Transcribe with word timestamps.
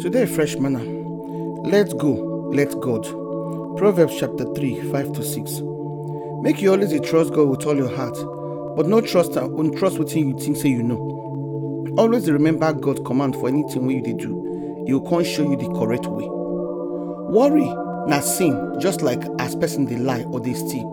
Today, 0.00 0.24
fresh 0.24 0.56
manna. 0.56 0.78
Let's 1.68 1.92
go, 1.92 2.12
let 2.54 2.70
God. 2.80 3.04
Proverbs 3.76 4.16
chapter 4.18 4.46
3, 4.54 4.90
5 4.90 5.12
to 5.12 5.22
6. 5.22 5.60
Make 6.40 6.62
you 6.62 6.72
always 6.72 6.98
trust 7.02 7.34
God 7.34 7.50
with 7.50 7.66
all 7.66 7.76
your 7.76 7.94
heart, 7.94 8.16
but 8.78 8.86
no 8.86 9.02
trust 9.02 9.36
uh, 9.36 9.44
on 9.44 9.76
trust 9.76 9.98
wetin 9.98 10.28
you 10.28 10.38
think 10.38 10.56
say 10.56 10.70
you 10.70 10.82
know. 10.82 11.94
Always 11.98 12.30
remember 12.30 12.72
God's 12.72 13.00
command 13.04 13.34
for 13.34 13.48
anything 13.48 13.84
wey 13.84 13.96
you 13.96 14.14
do. 14.14 14.84
He 14.86 14.92
go 14.92 15.02
come 15.02 15.22
show 15.22 15.42
you 15.42 15.56
the 15.56 15.68
correct 15.78 16.06
way. 16.06 16.26
Worry 16.26 17.68
not 18.08 18.24
sin 18.24 18.80
just 18.80 19.02
like 19.02 19.22
as 19.38 19.54
person 19.54 19.84
they 19.84 19.96
lie 19.96 20.22
or 20.22 20.40
they 20.40 20.54
steal. 20.54 20.88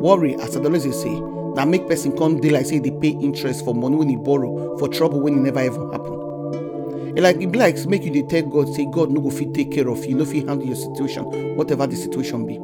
Worry 0.00 0.34
as 0.40 0.56
always 0.56 0.82
say 1.00 1.20
na 1.54 1.64
make 1.64 1.86
person 1.86 2.10
come 2.18 2.38
like 2.38 2.66
say 2.66 2.80
they 2.80 2.90
pay 2.90 3.10
interest 3.10 3.64
for 3.64 3.72
money 3.72 3.94
when 3.94 4.10
e 4.10 4.16
borrow 4.16 4.76
for 4.78 4.88
trouble 4.88 5.20
when 5.20 5.34
it 5.34 5.42
never 5.42 5.62
even 5.62 5.92
happen. 5.92 6.11
Like 7.16 7.40
e 7.40 7.46
be 7.46 7.58
like 7.58 7.84
make 7.86 8.04
you 8.04 8.10
dey 8.10 8.22
tell 8.22 8.42
God 8.48 8.74
say 8.74 8.86
God 8.90 9.10
no 9.10 9.20
go 9.20 9.30
fit 9.30 9.52
take 9.54 9.70
care 9.72 9.88
of 9.88 10.04
you, 10.06 10.14
no 10.16 10.24
fit 10.24 10.48
handle 10.48 10.66
your 10.66 10.76
situation, 10.76 11.24
whatever 11.56 11.86
the 11.86 11.96
situation 11.96 12.46
be. 12.46 12.58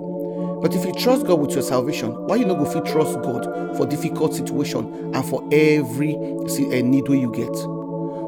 But 0.61 0.75
if 0.75 0.85
you 0.85 0.93
trust 0.95 1.27
God 1.27 1.39
with 1.41 1.53
your 1.53 1.63
salvation, 1.63 2.11
why 2.27 2.37
you 2.37 2.45
no 2.47 2.55
go 2.57 2.65
fit 2.65 2.85
trust 2.87 3.15
God 3.23 3.77
for 3.77 3.87
difficult 3.87 4.35
situation 4.35 5.13
and 5.15 5.25
for 5.25 5.47
every 5.53 6.17
uh, 6.17 6.83
need 6.83 7.09
wey 7.09 7.21
you 7.21 7.31
get? 7.33 7.55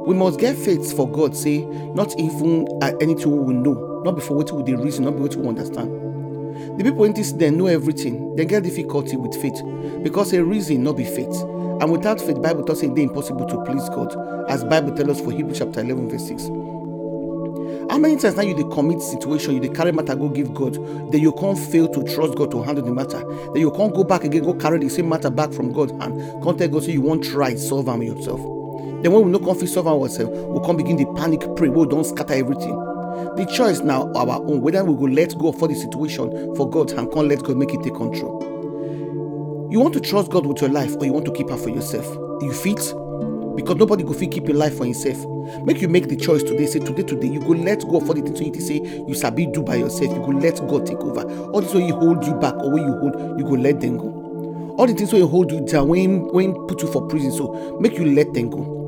We 0.07 0.15
must 0.15 0.39
get 0.39 0.57
faith 0.57 0.95
for 0.97 1.11
God, 1.11 1.37
say 1.37 1.65
not 1.95 2.19
even 2.19 2.69
uh, 2.83 2.93
anything 3.01 3.31
we 3.33 3.39
will 3.55 3.61
know, 3.63 4.03
not 4.05 4.15
before 4.15 4.37
wetin 4.37 4.53
we 4.59 4.63
dey 4.63 4.75
reason, 4.81 5.05
not 5.07 5.17
be 5.17 5.23
wetin 5.23 5.37
we 5.39 5.49
understand. 5.49 5.91
The 6.79 6.85
people 6.85 7.05
in 7.05 7.15
this 7.15 7.33
dem 7.33 7.57
know 7.59 7.67
everything, 7.67 8.37
dem 8.37 8.47
get 8.47 8.63
difficulty 8.63 9.17
with 9.17 9.35
faith 9.41 9.61
because 10.03 10.33
a 10.35 10.45
reason 10.45 10.83
no 10.85 10.93
be 10.93 11.05
faith. 11.05 11.43
And 11.81 11.91
without 11.91 12.21
faith, 12.21 12.35
the 12.35 12.41
Bible 12.41 12.63
tells 12.65 12.83
e 12.83 12.89
dey 12.89 13.03
impossible 13.05 13.47
to 13.47 13.65
please 13.65 13.89
God, 13.89 14.15
as 14.51 14.63
Bible 14.65 14.95
tells 14.95 15.09
us 15.11 15.21
for 15.21 15.33
Hebrews 15.33 15.59
chapter 15.59 15.81
11 15.81 16.11
verse 16.11 16.29
6. 16.29 16.49
How 17.91 17.99
many 17.99 18.17
times 18.17 18.37
now 18.37 18.43
you 18.43 18.55
dey 18.55 18.65
commit 18.71 19.01
situation, 19.01 19.55
you 19.55 19.61
dey 19.61 19.71
carry 19.71 19.91
matter 19.91 20.15
go 20.15 20.29
give 20.29 20.53
God, 20.53 20.75
then 21.11 21.21
you 21.23 21.33
can't 21.33 21.59
fail 21.59 21.89
to 21.89 22.05
trust 22.15 22.37
God 22.37 22.51
to 22.51 22.63
handle 22.63 22.85
the 22.85 22.93
matter. 22.93 23.19
Then 23.53 23.63
you 23.63 23.71
can't 23.71 23.95
go 23.95 24.05
back 24.05 24.25
again, 24.25 24.45
go 24.45 24.53
carry 24.55 24.79
the 24.79 24.91
same 24.91 25.09
matter 25.09 25.31
back 25.31 25.53
from 25.53 25.73
God 25.73 25.91
and 26.03 26.43
come 26.45 26.59
tell 26.59 26.69
God 26.69 26.85
say 26.85 26.93
you 26.93 27.01
won't 27.01 27.25
try 27.25 27.55
solve 27.55 27.89
am 27.89 28.03
yourself. 28.03 28.41
Then 29.03 29.13
when 29.13 29.25
we 29.25 29.31
no 29.33 29.39
come 29.39 29.59
fit 29.59 29.71
solve 29.71 29.89
ourselves, 29.89 30.39
we 30.39 30.61
come 30.67 30.77
begin 30.77 30.97
the 30.99 31.07
panic 31.17 31.41
pray 31.57 31.71
we 31.71 31.87
don't 31.87 32.05
scatter 32.05 32.35
everything. 32.35 32.77
The 33.37 33.51
choice 33.57 33.81
now 33.81 34.13
our 34.15 34.37
own 34.37 34.61
whether 34.61 34.85
we 34.85 34.95
go 34.95 35.13
let 35.13 35.37
go 35.39 35.51
for 35.53 35.67
the 35.67 35.75
situation 35.75 36.55
for 36.55 36.69
God 36.69 36.93
and 36.93 37.11
can't 37.11 37.27
let 37.27 37.43
God 37.43 37.57
make 37.57 37.73
it 37.73 37.83
take 37.83 37.95
control. 37.95 38.60
You 39.71 39.79
want 39.79 39.95
to 39.95 40.01
trust 40.01 40.33
God 40.33 40.47
with 40.47 40.61
your 40.61 40.71
life 40.71 40.97
or 40.97 41.05
you 41.07 41.13
want 41.13 41.27
to 41.27 41.33
keep 41.33 41.49
her 41.49 41.57
for 41.57 41.69
yourself? 41.69 42.05
You 42.43 42.53
fit? 42.53 42.79
Because 43.55 43.77
nobody 43.77 44.03
go 44.03 44.13
fit 44.13 44.33
keep 44.33 44.49
a 44.49 44.53
life 44.53 44.77
for 44.77 44.85
himself. 44.85 45.17
Make 45.65 45.81
you 45.81 45.87
make 45.87 46.09
the 46.09 46.17
choice 46.17 46.43
today. 46.43 46.67
Say 46.67 46.81
today, 46.81 47.05
today, 47.05 47.29
you 47.29 47.39
go 47.39 47.51
let 47.51 47.81
go 47.83 48.01
for 48.01 48.15
the 48.15 48.23
things 48.23 48.41
you 48.41 48.53
say 48.61 48.81
you 49.07 49.15
sabi 49.15 49.47
do 49.47 49.63
by 49.63 49.77
yourself. 49.77 50.13
You 50.13 50.19
go 50.21 50.33
let 50.33 50.57
God 50.67 50.87
take 50.87 50.99
over. 50.99 51.23
All 51.51 51.61
this 51.61 51.73
way 51.73 51.87
you 51.87 51.95
hold 51.95 52.27
you 52.27 52.35
back 52.35 52.55
or 52.55 52.73
when 52.73 52.83
you 52.83 52.93
hold, 52.99 53.39
you 53.39 53.45
go 53.45 53.53
let 53.53 53.81
them 53.81 53.97
go. 53.97 54.75
All 54.77 54.87
the 54.89 54.95
things 54.95 55.13
wey 55.13 55.21
hold 55.21 55.53
you 55.53 55.61
down, 55.61 55.87
when 55.87 56.27
when 56.33 56.53
put 56.67 56.83
you 56.83 56.91
for 56.91 57.07
prison, 57.07 57.31
so 57.31 57.79
make 57.81 57.97
you 57.97 58.07
let 58.13 58.33
them 58.35 58.51
go. 58.51 58.80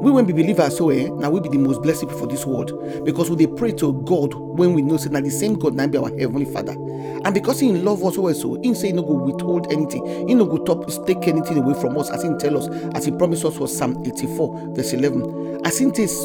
We 0.00 0.10
when 0.10 0.24
be 0.24 0.32
believers, 0.32 0.78
so 0.78 0.88
eh, 0.90 1.08
now 1.08 1.28
we 1.30 1.40
be 1.40 1.50
the 1.50 1.58
most 1.58 1.82
blessed 1.82 2.00
people 2.02 2.18
for 2.18 2.26
this 2.26 2.46
world 2.46 3.04
because 3.04 3.28
we 3.30 3.36
dey 3.36 3.46
pray 3.46 3.72
to 3.72 3.92
God 4.04 4.32
when 4.34 4.72
we 4.72 4.80
know 4.80 4.96
say 4.96 5.10
na 5.10 5.20
the 5.20 5.30
same 5.30 5.54
God 5.58 5.74
na 5.74 5.86
be 5.86 5.98
our 5.98 6.08
heavenly 6.18 6.46
Father, 6.46 6.72
and 6.72 7.34
because 7.34 7.60
He 7.60 7.70
love 7.72 8.02
us 8.04 8.16
well 8.16 8.32
so, 8.34 8.58
He 8.62 8.72
say 8.74 8.88
He 8.88 8.92
no 8.94 9.02
go 9.02 9.12
withhold 9.12 9.70
anything, 9.70 10.26
He 10.26 10.34
no 10.34 10.46
go 10.46 10.56
top, 10.64 10.88
take 11.06 11.28
anything 11.28 11.58
away 11.58 11.74
from 11.80 11.98
us 11.98 12.10
as 12.10 12.22
He 12.22 12.30
tell 12.38 12.56
us, 12.56 12.68
as 12.94 13.04
He 13.04 13.10
promised 13.12 13.44
us 13.44 13.56
for 13.56 13.68
Psalm 13.68 14.02
84 14.06 14.74
verse 14.74 14.92
11. 14.94 15.60
As 15.66 15.78
He 15.78 15.90
takes 15.90 16.16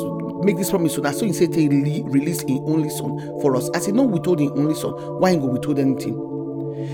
make 0.44 0.58
this 0.58 0.70
promise 0.70 0.96
so 0.96 1.02
na 1.02 1.12
so 1.12 1.26
He 1.26 1.34
say 1.34 1.48
take 1.48 1.70
release 1.70 2.42
His 2.42 2.60
only 2.66 2.90
Son 2.90 3.18
for 3.42 3.58
us. 3.58 3.70
As 3.74 3.86
He 3.88 3.92
no 3.92 4.04
withhold 4.04 4.40
His 4.40 4.52
only 4.52 4.76
Son, 4.76 4.92
why 5.20 5.32
He 5.32 5.38
go 5.38 5.48
withhold 5.48 5.80
anything? 5.80 6.35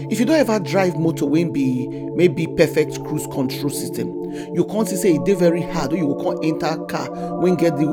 If 0.09 0.19
you 0.19 0.25
don't 0.25 0.37
ever 0.39 0.59
drive 0.59 0.97
motor 0.97 1.25
wey 1.25 1.43
be 1.43 1.87
maybe 2.15 2.47
perfect 2.47 3.03
cruise 3.05 3.27
control 3.27 3.69
system 3.69 4.09
you 4.53 4.65
see 4.85 4.95
say 4.95 5.17
dey 5.25 5.33
very 5.33 5.61
hard 5.61 5.91
wey 5.91 5.99
you 5.99 6.15
come 6.21 6.37
enter 6.43 6.77
car 6.85 7.09
wey 7.39 7.55
get 7.55 7.75
the 7.77 7.85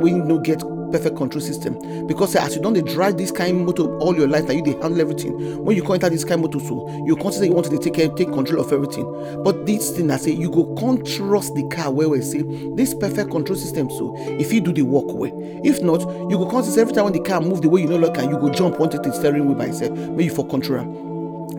wey 0.00 0.12
no 0.12 0.38
get 0.38 0.62
perfect 0.90 1.16
control 1.16 1.40
system. 1.40 2.06
Because 2.06 2.34
as 2.36 2.54
you 2.56 2.62
don 2.62 2.72
dey 2.74 2.82
drive 2.82 3.16
this 3.16 3.30
kind 3.30 3.64
motor 3.64 3.96
all 3.98 4.16
your 4.16 4.28
life 4.28 4.44
na 4.46 4.52
you 4.54 4.62
handle 4.80 5.00
everything. 5.00 5.64
When 5.64 5.76
you 5.76 5.82
come 5.82 5.94
enter 5.94 6.08
this 6.08 6.24
kind 6.24 6.40
motor 6.40 6.60
so 6.60 6.88
you 7.04 7.16
come 7.16 7.32
say 7.32 7.46
you 7.46 7.52
want 7.52 7.66
to 7.70 7.78
take 7.78 7.94
care 7.94 8.08
take 8.08 8.32
control 8.32 8.60
of 8.60 8.72
everything. 8.72 9.04
But 9.42 9.66
this 9.66 9.90
thing 9.90 10.06
na 10.08 10.16
say 10.16 10.32
you 10.32 10.50
go 10.50 10.74
come 10.74 11.02
trust 11.04 11.54
the 11.54 11.66
car 11.68 11.90
well 11.92 12.10
well 12.10 12.22
say 12.22 12.42
this 12.74 12.94
perfect 12.94 13.30
control 13.30 13.58
system 13.58 13.90
so 13.90 14.16
e 14.38 14.44
fit 14.44 14.64
do 14.64 14.72
the 14.72 14.82
work 14.82 15.06
well. 15.08 15.32
If 15.64 15.82
not 15.82 16.00
you 16.30 16.38
go 16.38 16.46
come 16.50 16.62
see 16.62 16.70
say 16.72 16.80
every 16.82 16.94
time 16.94 17.04
when 17.04 17.12
the 17.12 17.20
car 17.20 17.40
move 17.40 17.62
the 17.62 17.68
way 17.68 17.80
you 17.82 17.88
no 17.88 17.96
like 17.96 18.18
am 18.18 18.30
you 18.30 18.38
go 18.38 18.50
jump 18.50 18.78
wan 18.78 18.90
take 18.90 19.02
the 19.02 19.12
steering 19.12 19.46
wheel 19.46 19.56
by 19.56 19.66
yourself 19.66 19.96
make 20.10 20.26
you 20.26 20.34
for 20.34 20.46
control 20.46 21.05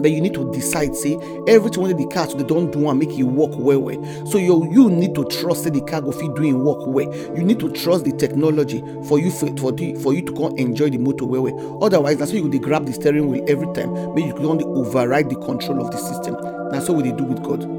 but 0.02 0.12
you 0.12 0.22
need 0.22 0.34
to 0.34 0.52
decide 0.52 0.96
say 0.96 1.16
everything 1.48 1.84
wey 1.84 1.94
the 1.94 2.06
car 2.08 2.28
so 2.28 2.38
they 2.38 2.44
don 2.44 2.70
do 2.72 2.90
am 2.90 3.00
make 3.00 3.12
e 3.12 3.24
work 3.24 3.52
well 3.56 3.80
well. 3.80 4.26
So 4.28 4.38
you 4.38 4.70
you 4.72 4.90
need 4.90 5.16
to 5.16 5.26
trust 5.26 5.64
say 5.64 5.70
the 5.70 5.82
car 5.82 6.02
go 6.02 6.12
fit 6.12 6.34
do 6.36 6.44
im 6.44 6.64
work 6.64 6.86
well. 6.88 7.14
You 7.36 7.44
need 7.44 7.60
to 7.60 7.70
trust 7.72 8.06
the 8.06 8.12
technology 8.12 8.84
for 9.08 9.20
you 9.20 9.32
for 9.32 9.48
for, 9.58 9.72
for 10.02 10.14
you 10.14 10.22
to 10.24 10.34
come 10.34 10.58
enjoy 10.58 10.90
the 10.90 10.98
motor 10.98 11.26
well 11.26 11.44
well. 11.44 11.84
Otherwise 11.84 12.20
na 12.20 12.26
so 12.26 12.34
you 12.36 12.50
go 12.50 12.60
grab 12.60 12.86
the 12.86 12.94
steering 12.94 13.28
wheel 13.30 13.44
every 13.48 13.72
time. 13.74 13.94
Make 14.16 14.26
you 14.26 14.34
don 14.34 14.58
dey 14.58 14.66
override 14.66 15.30
the 15.30 15.36
control 15.36 15.86
of 15.86 15.92
the 15.92 15.98
system. 15.98 16.36
Na 16.72 16.80
so 16.80 16.94
we 16.94 17.12
do 17.12 17.24
with 17.24 17.44
god 17.44 17.77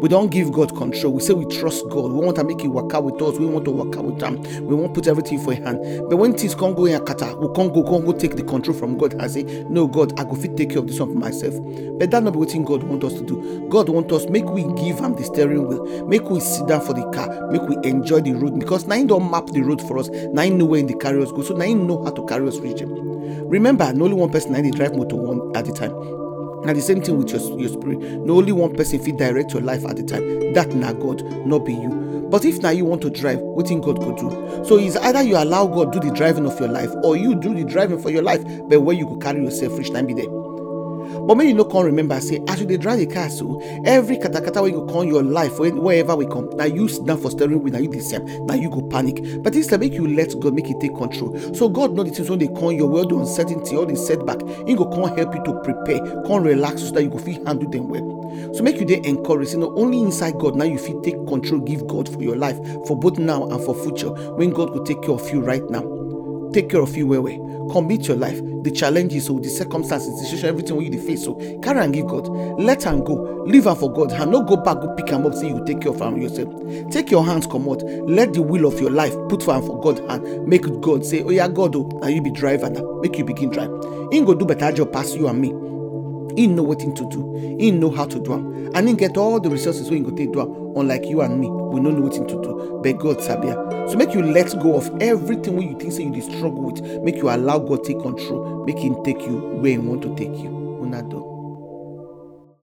we 0.00 0.08
don't 0.08 0.30
give 0.30 0.52
god 0.52 0.74
control. 0.76 1.12
We 1.14 1.20
say 1.20 1.32
we 1.32 1.44
trust 1.46 1.88
god. 1.90 2.12
We 2.12 2.24
want 2.24 2.36
to 2.36 2.44
make 2.44 2.62
it 2.64 2.68
work 2.68 2.92
out 2.94 3.04
with 3.04 3.20
us. 3.22 3.38
We 3.38 3.46
want 3.46 3.64
to 3.66 3.70
work 3.70 3.96
out 3.96 4.04
with 4.04 4.22
am 4.22 4.40
we 4.66 4.74
wan 4.74 4.92
put 4.92 5.06
everything 5.06 5.38
for 5.42 5.52
im 5.52 5.62
hand. 5.64 6.08
But 6.08 6.16
when 6.16 6.34
things 6.36 6.54
come 6.54 6.74
go 6.74 6.86
in 6.86 6.94
a 6.94 7.00
kata, 7.00 7.36
we 7.36 7.48
come 7.54 7.72
go 7.72 7.82
come 7.82 8.04
go 8.04 8.12
take 8.12 8.36
the 8.36 8.42
control 8.42 8.76
from 8.76 8.96
god 8.98 9.14
and 9.14 9.30
say 9.30 9.42
no 9.68 9.86
god 9.86 10.18
i 10.18 10.24
go 10.24 10.34
fit 10.34 10.56
take 10.56 10.70
care 10.70 10.78
of 10.78 10.86
this 10.86 11.00
one 11.00 11.12
for 11.12 11.18
myself. 11.18 11.54
But 11.98 12.10
that 12.10 12.22
no 12.22 12.30
be 12.30 12.38
wetin 12.38 12.64
god 12.64 12.82
want 12.82 13.04
us 13.04 13.14
to 13.14 13.22
do. 13.24 13.66
God 13.68 13.88
want 13.88 14.10
us 14.12 14.26
make 14.28 14.46
we 14.46 14.62
give 14.74 15.00
am 15.00 15.14
the 15.14 15.24
steering 15.24 15.66
wheel. 15.68 16.06
Make 16.06 16.28
we 16.30 16.40
sit 16.40 16.66
down 16.68 16.80
for 16.80 16.92
the 16.94 17.08
car. 17.10 17.50
Make 17.50 17.62
we 17.62 17.76
enjoy 17.88 18.20
the 18.20 18.32
road. 18.32 18.58
Because 18.58 18.86
na 18.86 19.02
don't 19.04 19.30
map 19.30 19.46
the 19.48 19.62
road 19.62 19.80
for 19.86 19.98
us. 19.98 20.08
Now 20.32 20.42
him 20.42 20.58
know 20.58 20.64
where 20.66 20.80
him 20.80 20.86
dey 20.86 20.94
carry 20.94 21.22
us 21.22 21.32
go. 21.32 21.42
So 21.42 21.54
now 21.54 21.64
him 21.64 21.86
know 21.86 22.02
how 22.04 22.10
to 22.10 22.24
carry 22.26 22.46
us 22.48 22.58
reach 22.58 22.78
there 22.80 22.88
remember 23.50 23.84
only 23.84 24.14
one 24.14 24.30
person 24.30 24.54
him 24.54 24.62
dey 24.62 24.70
drive 24.70 24.94
motor 24.96 25.16
one 25.16 25.54
at 25.56 25.68
a 25.68 25.72
time 25.72 26.19
na 26.64 26.72
the 26.72 26.80
same 26.80 27.00
thing 27.02 27.16
with 27.18 27.30
your 27.30 27.58
your 27.60 27.68
spirit. 27.70 27.98
Na 28.00 28.32
only 28.34 28.52
one 28.52 28.74
person 28.74 28.98
fit 29.00 29.16
direct 29.16 29.52
your 29.52 29.62
life 29.62 29.84
at 29.86 29.98
a 29.98 30.02
time. 30.02 30.52
That 30.54 30.68
na 30.74 30.92
god 30.92 31.22
no 31.46 31.58
be 31.58 31.74
you. 31.74 32.26
But 32.30 32.44
if 32.44 32.60
na 32.62 32.70
you 32.70 32.84
want 32.84 33.02
to 33.02 33.10
drive 33.10 33.38
wetin 33.40 33.82
god 33.82 33.98
could 33.98 34.16
do? 34.16 34.30
So 34.64 34.78
it's 34.78 34.96
either 34.96 35.22
you 35.22 35.36
allow 35.36 35.66
god 35.66 35.92
do 35.92 36.00
the 36.00 36.10
driving 36.14 36.46
of 36.46 36.58
your 36.60 36.68
life 36.68 36.90
or 37.02 37.16
you 37.16 37.34
do 37.34 37.54
the 37.54 37.64
driving 37.64 37.98
for 38.00 38.10
your 38.10 38.22
life 38.22 38.42
but 38.68 38.80
where 38.82 38.94
you 38.96 39.06
could 39.06 39.20
carry 39.20 39.42
yourself 39.42 39.76
reach 39.78 39.90
na 39.90 40.02
be 40.02 40.14
there 40.14 40.39
but 41.26 41.36
make 41.36 41.48
you 41.48 41.54
no 41.54 41.64
come 41.64 41.84
remember 41.84 42.20
say 42.20 42.42
as 42.48 42.60
you 42.60 42.66
dey 42.66 42.76
drive 42.76 42.98
the 42.98 43.06
car 43.06 43.28
so 43.30 43.60
every 43.84 44.16
katakata 44.16 44.62
wey 44.62 44.70
go 44.72 44.84
come 44.86 45.06
your 45.08 45.22
life 45.22 45.58
wherever 45.58 46.16
we 46.16 46.26
come 46.26 46.48
now 46.56 46.64
you 46.64 46.88
down 47.04 47.18
for 47.20 47.30
steering 47.30 47.62
wheel 47.62 47.72
na 47.72 47.78
you 47.78 48.00
see 48.00 48.16
am 48.16 48.26
you 48.60 48.70
go 48.70 48.82
panic. 48.82 49.42
But 49.42 49.54
instead 49.54 49.80
make 49.80 49.94
you 49.94 50.06
let 50.14 50.38
god 50.40 50.54
make 50.54 50.68
e 50.68 50.74
take 50.80 50.94
control. 50.94 51.36
So 51.54 51.68
god 51.68 51.92
know 51.92 52.02
the 52.02 52.10
things 52.10 52.30
wey 52.30 52.36
dey 52.36 52.48
come 52.48 52.72
your 52.72 52.88
world, 52.88 53.10
the 53.10 53.16
uncertainty 53.16 53.76
all 53.76 53.86
the 53.86 53.96
setback. 53.96 54.40
Him 54.66 54.76
go 54.76 54.86
come 54.86 55.16
help 55.16 55.34
you 55.34 55.42
to 55.44 55.54
prepare 55.64 56.00
come 56.26 56.42
relax 56.42 56.82
so 56.82 56.90
that 56.92 57.02
you 57.02 57.10
go 57.10 57.18
fit 57.18 57.46
handle 57.46 57.70
them 57.70 57.88
well. 57.88 58.52
So 58.54 58.62
make 58.62 58.76
you 58.76 58.84
dey 58.84 59.00
encouraged 59.04 59.52
You 59.52 59.58
know, 59.60 59.74
only 59.76 60.00
inside 60.00 60.38
god 60.38 60.56
now 60.56 60.64
you 60.64 60.78
fit 60.78 61.02
take 61.02 61.16
control 61.26 61.60
give 61.60 61.86
god 61.86 62.08
for 62.08 62.22
your 62.22 62.36
life 62.36 62.56
for 62.86 62.96
both 62.98 63.18
now 63.18 63.44
and 63.48 63.62
for 63.64 63.74
future 63.74 64.10
when 64.34 64.50
god 64.50 64.70
will 64.70 64.84
take 64.84 65.02
care 65.02 65.12
of 65.14 65.28
you 65.30 65.40
right 65.40 65.68
now. 65.70 65.82
Take 66.52 66.68
care 66.70 66.80
of 66.80 66.96
you 66.96 67.06
well 67.06 67.22
well. 67.22 67.68
Commit 67.70 68.08
your 68.08 68.16
life 68.16 68.40
the 68.62 68.70
challenges 68.70 69.26
so 69.26 69.38
the 69.38 69.48
circumstances 69.48 70.08
the 70.20 70.24
situation 70.26 70.48
everything 70.48 70.76
wey 70.76 70.84
you 70.84 71.00
face 71.00 71.24
so 71.24 71.34
carry 71.62 71.80
and 71.80 71.94
give 71.94 72.06
god. 72.06 72.28
Let 72.60 72.86
am 72.86 73.02
go. 73.04 73.14
Leave 73.46 73.64
her 73.64 73.74
for 73.74 73.92
god. 73.92 74.12
And 74.12 74.30
no 74.30 74.42
go 74.42 74.56
back 74.56 74.76
go 74.80 74.94
pick 74.94 75.12
am 75.12 75.26
up 75.26 75.34
say 75.34 75.48
you 75.48 75.62
take 75.66 75.80
care 75.80 75.92
of 75.92 76.02
am 76.02 76.20
yourself. 76.20 76.52
Take 76.90 77.10
your 77.10 77.24
hands 77.24 77.46
comot. 77.46 77.82
Let 78.08 78.32
the 78.34 78.42
wheel 78.42 78.66
of 78.66 78.80
your 78.80 78.90
life 78.90 79.14
put 79.28 79.46
am 79.48 79.62
for 79.62 79.80
god 79.80 79.98
and 80.00 80.46
make 80.46 80.62
god 80.80 81.04
say 81.04 81.22
Oh 81.22 81.30
yeah, 81.30 81.48
god 81.48 81.74
oh, 81.76 81.88
na 82.00 82.08
you 82.08 82.22
be 82.22 82.30
driver 82.30 82.70
na 82.70 82.80
make 83.00 83.16
you 83.18 83.24
begin 83.24 83.50
drive. 83.50 83.70
Him 84.12 84.24
go 84.24 84.34
do 84.34 84.44
better 84.44 84.72
job 84.72 84.92
pass 84.92 85.14
you 85.14 85.28
and 85.28 85.40
me. 85.40 85.48
He 86.36 86.46
know 86.46 86.64
wetin 86.64 86.94
to 86.96 87.08
do. 87.08 87.56
He 87.58 87.70
know 87.70 87.90
how 87.90 88.06
to 88.06 88.20
do 88.20 88.32
and 88.74 88.88
he 88.88 88.94
get 88.94 89.16
all 89.16 89.40
the 89.40 89.50
resources 89.50 89.90
wey 89.90 89.98
he 89.98 90.02
go 90.02 90.10
take 90.10 90.32
do 90.32 90.72
unlike 90.76 91.04
you 91.06 91.20
and 91.22 91.40
me 91.40 91.48
we 91.70 91.80
no 91.80 91.90
know 91.90 92.02
wetin 92.08 92.26
to 92.28 92.34
do 92.42 92.80
but 92.82 92.98
god 92.98 93.18
Sabia. 93.18 93.88
so 93.90 93.96
make 93.96 94.14
you 94.14 94.22
let 94.22 94.48
go 94.60 94.76
of 94.76 94.90
everything 95.00 95.56
wey 95.56 95.64
you 95.66 95.78
think 95.78 95.92
say 95.92 96.02
you 96.04 96.20
struggle 96.22 96.62
with 96.62 96.82
make 97.02 97.16
you 97.16 97.30
allow 97.30 97.58
god 97.58 97.84
take 97.84 98.00
control 98.00 98.64
make 98.64 98.78
him 98.78 99.02
take 99.04 99.20
you 99.22 99.38
where 99.60 99.72
he 99.72 99.78
want 99.78 100.02
to 100.02 100.14
take 100.16 100.36
you 100.38 100.50
una 100.82 101.02
do. 101.02 101.29